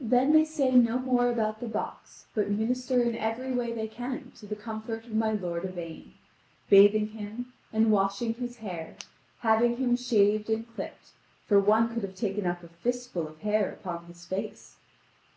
[0.00, 4.32] Then they say no more about the box, but minister in every way they can
[4.32, 6.14] to the comfort of my lord Yvain,
[6.68, 8.96] bathing him and washing his hair,
[9.42, 11.12] having him shaved and clipped,
[11.46, 14.74] for one could have taken up a fist full of hair upon his face.